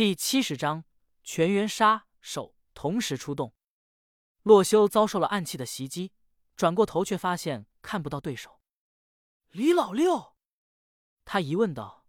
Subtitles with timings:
[0.00, 0.84] 第七十章
[1.22, 3.52] 全员杀手同时出动。
[4.42, 6.14] 洛修遭受了暗器的袭击，
[6.56, 8.62] 转过头却发现看不到对手。
[9.50, 10.36] 李老六，
[11.26, 12.06] 他疑问道：“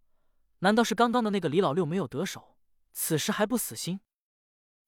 [0.60, 2.56] 难道是刚刚的那个李老六没有得手，
[2.94, 4.00] 此时还不死心？”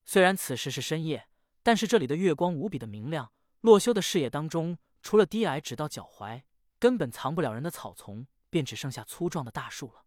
[0.07, 1.29] 虽然此时是深夜，
[1.63, 3.35] 但是这里的月光无比的明亮。
[3.61, 6.45] 洛修的视野当中，除了低矮直到脚踝、
[6.79, 10.07] 根本藏不了人的草丛，便只剩下粗壮的大树了。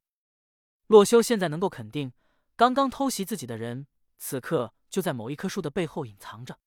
[0.87, 2.11] 洛修现在能够肯定，
[2.57, 3.85] 刚刚偷袭自己的人，
[4.17, 6.59] 此刻就在某一棵树的背后隐藏着。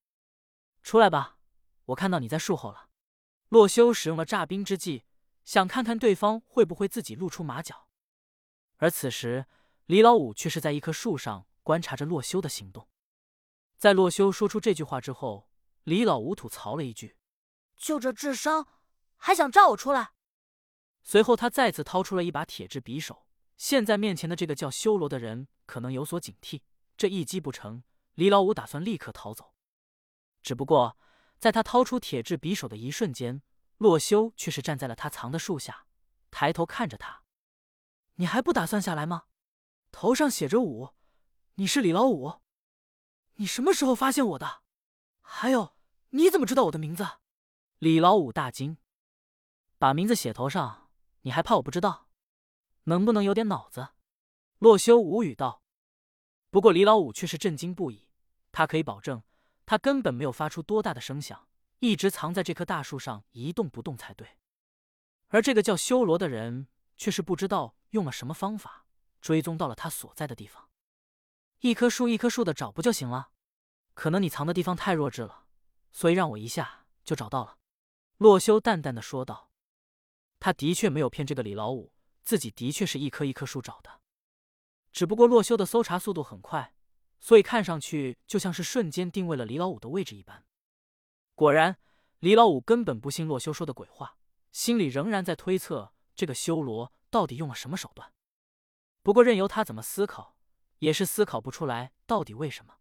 [0.85, 1.39] 出来吧，
[1.87, 2.89] 我看到你在树后了。
[3.49, 5.05] 洛修使用了诈兵之计，
[5.45, 7.89] 想看看对方会不会自己露出马脚。
[8.77, 9.47] 而此时，
[9.87, 12.89] 李老五却是在一棵树上观察着洛修的行动。
[13.77, 15.51] 在洛修说出这句话之后，
[15.83, 17.17] 李老五吐槽了一句
[17.77, 18.69] ：“就这智商，
[19.17, 20.13] 还想炸我出来？”
[21.03, 23.27] 随后，他再次掏出了一把铁质匕首。
[23.61, 26.63] 现在面前的这个叫修罗的人可能有所警惕，
[26.97, 27.83] 这一击不成，
[28.15, 29.53] 李老五打算立刻逃走。
[30.43, 30.97] 只不过，
[31.39, 33.43] 在他掏出铁质匕首的一瞬间，
[33.77, 35.85] 洛修却是站在了他藏的树下，
[36.31, 37.23] 抬头看着他
[38.17, 39.25] ：“你还不打算下来吗？
[39.93, 40.95] 头上写着五，
[41.57, 42.41] 你是李老五？
[43.35, 44.63] 你什么时候发现我的？
[45.21, 45.77] 还有，
[46.09, 47.07] 你怎么知道我的名字？”
[47.79, 48.79] 李老五大惊
[49.77, 50.89] ：“把名字写头上，
[51.21, 52.07] 你还怕我不知道？”
[52.91, 53.91] 能不能有点脑子？
[54.59, 55.63] 洛修无语道。
[56.51, 58.09] 不过李老五却是震惊不已。
[58.51, 59.23] 他可以保证，
[59.65, 64.27] 他根本没有发出多大的声响，一直藏在这棵大树上一动不动才对。
[65.29, 68.87] 而这个叫修罗的人，却是不知道用了什么方法
[69.21, 70.69] 追踪到了他所在的地方。
[71.61, 73.31] 一棵树一棵树的找不就行了？
[73.95, 75.47] 可能你藏的地方太弱智了，
[75.93, 77.59] 所以让我一下就找到了。
[78.17, 79.53] 洛修淡淡的说道。
[80.41, 81.93] 他的确没有骗这个李老五。
[82.23, 84.01] 自己的确是一棵一棵树找的，
[84.93, 86.75] 只不过洛修的搜查速度很快，
[87.19, 90.45] 所以看上去就像是瞬间定位了李老五的位置一般。
[91.35, 91.79] 果然，
[92.19, 94.19] 李老五根本不信洛修说的鬼话，
[94.53, 98.13] 心里仍然在推测这个修罗到底用了什么手段。
[99.03, 100.37] 不过任由他怎么思考，
[100.81, 102.77] 也是思考不出来到底为什么。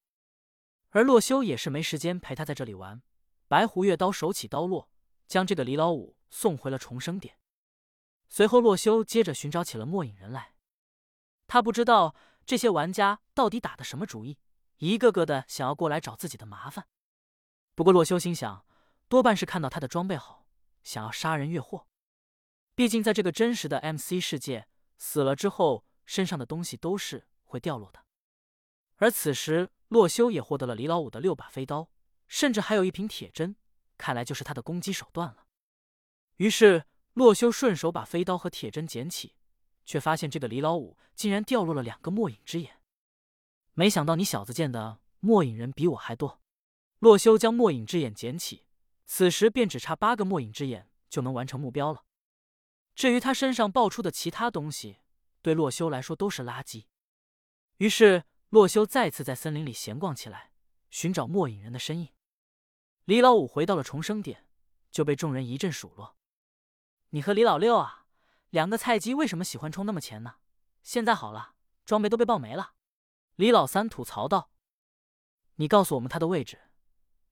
[0.89, 3.01] 而洛修也是没时间陪他在这里玩，
[3.47, 4.89] 白狐月刀手起刀落，
[5.27, 7.38] 将这个李老五送回了重生点。
[8.29, 10.53] 随后，洛修接着寻找起了末影人来。
[11.47, 14.37] 他不知道这些玩家到底打的什么主意，
[14.77, 16.87] 一个个的想要过来找自己的麻烦。
[17.73, 18.63] 不过，洛修心想，
[19.07, 20.45] 多半是看到他的装备好，
[20.83, 21.87] 想要杀人越货。
[22.75, 24.67] 毕竟，在这个真实的 MC 世界，
[24.99, 28.05] 死了之后身上的东西都是会掉落的。
[28.97, 31.89] 而此时，洛修也获得了李老五的六把飞刀，
[32.27, 33.55] 甚至还有一瓶铁针，
[33.97, 35.47] 看来就是他的攻击手段了。
[36.35, 36.85] 于是。
[37.19, 39.35] 洛修顺手把飞刀和铁针捡起，
[39.85, 42.79] 却发现这个李老五竟然掉落了两个末影之眼。
[43.73, 46.41] 没想到你小子见的末影人比我还多。
[46.99, 48.63] 洛修将末影之眼捡起，
[49.05, 52.05] 此时便只差八个末影之眼就能完成目标了。
[52.95, 54.99] 至于他身上爆出的其他东西，
[55.41, 56.85] 对洛修来说都是垃圾。
[57.79, 60.53] 于是洛修再次在森林里闲逛起来，
[60.89, 62.07] 寻找末影人的身影。
[63.03, 64.47] 李老五回到了重生点，
[64.89, 66.15] 就被众人一阵数落。
[67.11, 68.05] 你和李老六啊，
[68.51, 70.35] 两个菜鸡为什么喜欢冲那么前呢？
[70.83, 72.73] 现在好了，装备都被爆没了。
[73.35, 74.51] 李老三吐槽道
[75.55, 76.59] ：“你告诉我们他的位置，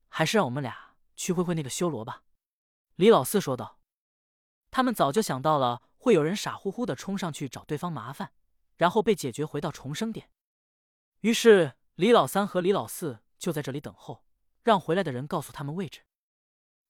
[0.08, 2.24] 还是让我们俩去会会那个修罗吧。”
[2.96, 3.78] 李老四说道
[4.72, 8.32] ：“他们早就想到了会有人傻乎乎的冲上去找对方麻烦，
[8.76, 10.28] 然后被解决回到重生点。
[11.20, 14.24] 于是李老三和李老四就在这里等候，
[14.64, 16.02] 让回来的人告诉他们位置。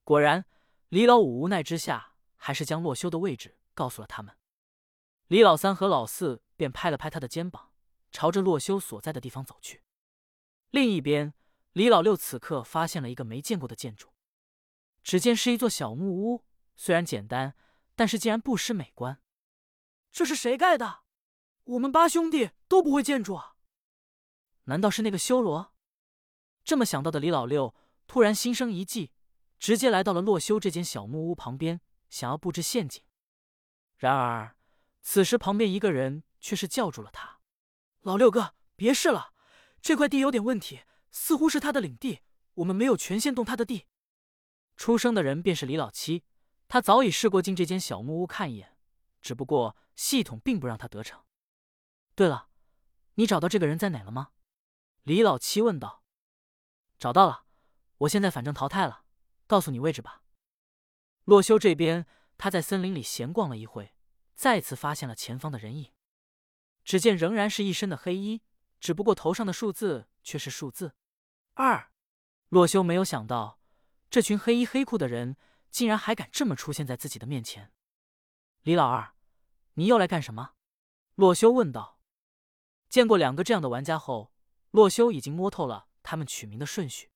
[0.04, 0.47] 果然，
[0.88, 4.34] 李老五无奈之下。”还是将洛修的位置告诉了他们。
[5.26, 7.75] 李老三和老四便拍了拍他的肩膀，
[8.10, 9.82] 朝着洛修所在的地方走去。
[10.71, 11.34] 另一边，
[11.72, 14.15] 李老六此刻发现了一个没见过的建筑，
[15.03, 16.44] 只见是一座小木屋，
[16.77, 17.54] 虽然简单，
[17.94, 19.21] 但是竟然不失美观。
[20.10, 21.03] 这是谁盖的？
[21.65, 23.56] 我们八兄弟都不会建筑啊！
[24.65, 25.74] 难道是那个修罗？
[26.65, 27.74] 这么想到的李老六
[28.07, 29.13] 突然心生一计，
[29.59, 31.80] 直接来到了洛修这间小木屋旁边。
[32.09, 33.03] 想要布置陷阱，
[33.97, 34.57] 然而
[35.01, 37.41] 此时旁边一个人却是叫住了他
[38.03, 39.33] ：“老六哥，别试了，
[39.81, 42.22] 这块地有点问题，似乎是他的领地，
[42.55, 43.87] 我们没有权限动他的地。”
[44.77, 46.25] 出生的人便是李老七，
[46.69, 48.77] 他早已试过进这间小木屋看一眼，
[49.21, 51.25] 只不过系统并不让他得逞。
[52.15, 52.49] 对了，
[53.15, 54.31] 你找到这个人在哪了吗？
[55.03, 56.04] 李老七问道。
[56.99, 57.45] 找到了，
[57.99, 59.04] 我现在反正淘汰了，
[59.47, 60.22] 告诉你位置吧。
[61.28, 62.07] 洛修这边，
[62.39, 63.92] 他在森林里闲逛了一会，
[64.34, 65.92] 再次发现了前方的人影。
[66.83, 68.41] 只见仍然是一身的黑衣，
[68.80, 70.95] 只不过头上的数字却是数字
[71.53, 71.92] 二。
[72.48, 73.60] 洛修没有想到，
[74.09, 75.36] 这群黑衣黑裤的人
[75.69, 77.75] 竟然还敢这么出现在自己的面前。
[78.63, 79.13] 李老二，
[79.75, 80.54] 你又来干什么？
[81.15, 82.01] 洛修问道。
[82.89, 84.33] 见过两个这样的玩家后，
[84.71, 87.10] 洛修已经摸透了他们取名的顺序。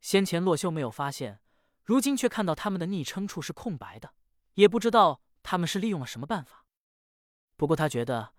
[0.00, 1.38] 先前洛修没有发现，
[1.82, 4.14] 如今却看到他们的昵称处是空白的，
[4.54, 6.66] 也不知道他们是利用了什么办法。
[7.56, 8.34] 不过他觉得，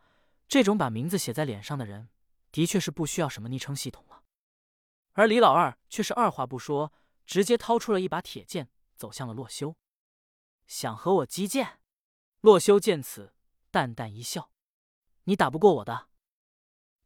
[0.47, 2.09] 这种把名字写在脸上的人，
[2.51, 4.23] 的确是不需要什么昵称系统了。
[5.13, 6.93] 而李老二却是二话不说，
[7.25, 9.75] 直接掏出了一把铁剑，走向了洛修。
[10.67, 11.79] 想和我击剑？
[12.39, 13.33] 洛修见此，
[13.69, 14.51] 淡淡一笑
[15.25, 16.07] ：“你打不过我的。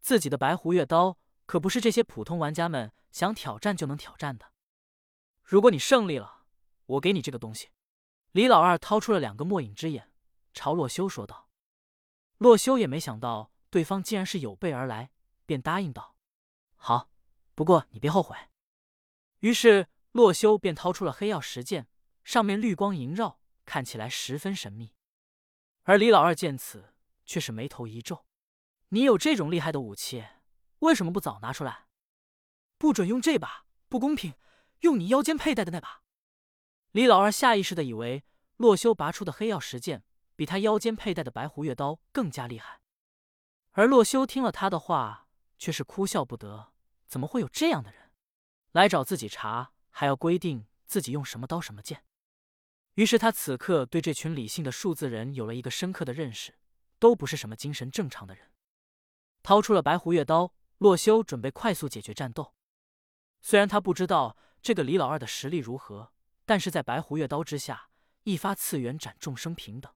[0.02, 4.52] 自己的白狐月刀可不是这些普通玩家们想挑战就能挑战的。
[5.46, 6.44] 如果你胜利了，
[6.86, 7.70] 我给你这个东西。”
[8.34, 10.12] 李老二掏出了两个末影之眼，
[10.54, 11.48] 朝洛修说道。
[12.40, 15.12] 洛修也没想到对方竟然是有备而来，
[15.46, 16.18] 便答应道
[16.76, 17.12] ：“好。”
[17.56, 18.36] 不过你别后悔。
[19.40, 21.88] 于是洛修便掏出了黑曜石剑，
[22.26, 24.94] 上面绿光萦绕，看起来十分神秘。
[25.84, 26.94] 而李老二见此，
[27.26, 28.26] 却是眉头一皱
[28.90, 30.26] ：“你有这种厉害的武器，
[30.80, 31.88] 为什么不早拿出来？
[32.78, 34.34] 不准用这把，不公平！
[34.82, 36.04] 用你腰间佩戴的那把。”
[36.92, 38.24] 李老二下意识的以为
[38.58, 40.04] 洛修拔出的黑曜石剑
[40.36, 42.82] 比他腰间佩戴的白狐月刀更加厉害，
[43.72, 45.28] 而洛修听了他的话，
[45.58, 46.74] 却是哭笑不得。
[47.08, 48.12] 怎么会有这样的人
[48.72, 52.04] 来找自己茬，还要规定自己用什么刀什么剑？
[52.96, 56.56] 于是他此刻对这群理性的数字人有了一个深刻的认识，
[56.98, 58.52] 都不是什么精神正常的人。
[59.44, 62.56] 掏出了白狐月刀，洛修准备快速解决战斗。
[63.42, 66.12] 虽然他不知道这个李老二的实力如何，
[66.44, 67.90] 但是在白狐月刀之下，
[68.24, 69.94] 一发次元斩众生平等。